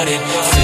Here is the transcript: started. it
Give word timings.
started. 0.00 0.20
it 0.22 0.59